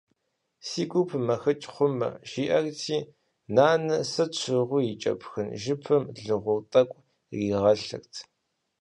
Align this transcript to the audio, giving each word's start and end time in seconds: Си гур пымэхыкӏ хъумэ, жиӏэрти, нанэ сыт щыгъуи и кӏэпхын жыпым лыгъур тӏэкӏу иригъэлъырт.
Си 0.67 0.83
гур 0.89 1.05
пымэхыкӏ 1.09 1.65
хъумэ, 1.73 2.09
жиӏэрти, 2.29 2.97
нанэ 3.55 3.95
сыт 4.11 4.31
щыгъуи 4.39 4.83
и 4.93 4.95
кӏэпхын 5.01 5.47
жыпым 5.61 6.03
лыгъур 6.23 6.61
тӏэкӏу 6.71 7.03
иригъэлъырт. 7.37 8.13